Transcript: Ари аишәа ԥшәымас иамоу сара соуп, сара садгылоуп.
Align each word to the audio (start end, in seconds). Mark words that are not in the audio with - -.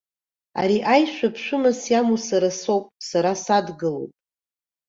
Ари 0.61 0.77
аишәа 0.93 1.33
ԥшәымас 1.33 1.81
иамоу 1.91 2.19
сара 2.27 2.49
соуп, 2.59 2.85
сара 3.09 3.31
садгылоуп. 3.43 4.11